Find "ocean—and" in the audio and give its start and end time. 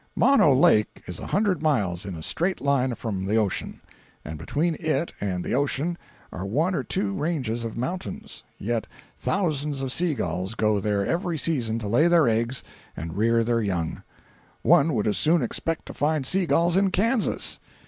3.35-4.39